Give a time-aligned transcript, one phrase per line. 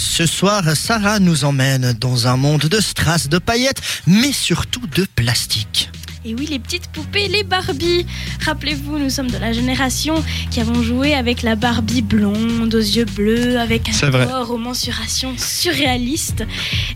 [0.00, 5.06] Ce soir, Sarah nous emmène dans un monde de strass, de paillettes, mais surtout de
[5.14, 5.90] plastique.
[6.22, 8.04] Et oui, les petites poupées, les Barbie.
[8.44, 13.06] Rappelez-vous, nous sommes de la génération qui avons joué avec la Barbie blonde aux yeux
[13.06, 16.44] bleus, avec un corps aux mensurations surréalistes.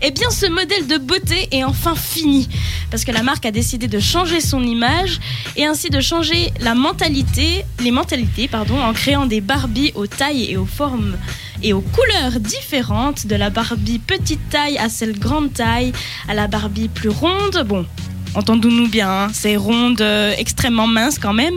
[0.03, 2.47] Eh bien, ce modèle de beauté est enfin fini.
[2.91, 5.19] Parce que la marque a décidé de changer son image
[5.55, 10.51] et ainsi de changer la mentalité, les mentalités, pardon, en créant des Barbie aux tailles
[10.51, 11.17] et aux formes
[11.63, 15.93] et aux couleurs différentes, de la Barbie petite taille à celle grande taille,
[16.27, 17.63] à la Barbie plus ronde.
[17.65, 17.87] Bon,
[18.35, 21.55] entendons-nous bien, hein, c'est ronde, euh, extrêmement mince quand même.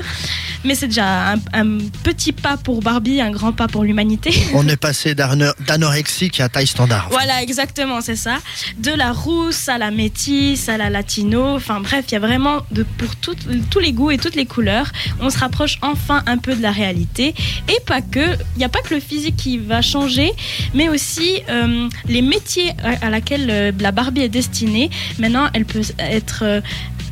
[0.65, 4.33] Mais c'est déjà un, un petit pas pour Barbie, un grand pas pour l'humanité.
[4.55, 7.09] On est passé d'anorexique à taille standard.
[7.11, 8.39] Voilà, exactement, c'est ça.
[8.79, 11.55] De la rousse à la métisse, à la latino.
[11.57, 14.91] Enfin bref, il y a vraiment de, pour tous les goûts et toutes les couleurs.
[15.21, 17.35] On se rapproche enfin un peu de la réalité.
[17.69, 18.37] Et pas que.
[18.57, 20.33] Il n'y a pas que le physique qui va changer,
[20.75, 24.91] mais aussi euh, les métiers à, à laquelle euh, la Barbie est destinée.
[25.19, 26.61] Maintenant, elle peut être euh,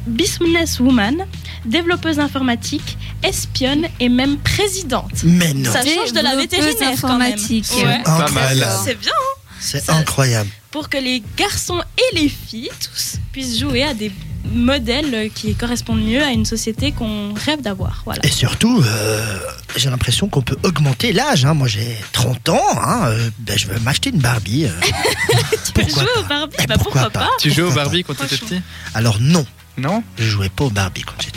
[0.07, 1.27] businesswoman,
[1.65, 2.97] développeuse informatique,
[3.37, 5.13] espionne et même présidente.
[5.25, 7.33] Mais non, Ça change de la vétérinaire quand même.
[7.35, 7.67] informatique.
[7.77, 8.03] Ouais.
[8.05, 8.67] Pas mal.
[8.85, 9.13] C'est bien
[9.61, 10.49] c'est ça- incroyable.
[10.71, 14.11] pour que les garçons et les filles tous puissent jouer à des
[14.55, 18.03] modèles qui correspondent mieux à une société qu'on rêve d'avoir.
[18.05, 18.25] Voilà.
[18.25, 19.39] Et surtout, euh,
[19.77, 21.45] j'ai l'impression qu'on peut augmenter l'âge.
[21.45, 21.55] hein.
[21.55, 22.63] Moi, j'ai 30 ans.
[22.81, 23.07] hein.
[23.09, 24.67] Euh, ben, je veux m'acheter une Barbie.
[24.67, 24.71] euh.
[25.67, 27.65] Tu peux pourquoi jouer pas au Barbie Eh, Bah pourquoi pourquoi pas pas Tu jouais
[27.65, 28.49] au Barbie quand t'étais Franchement.
[28.59, 28.63] petit?
[28.95, 29.45] Alors non,
[29.79, 30.03] Non?
[30.17, 31.36] Je jouais pas au Barbie quand j'étais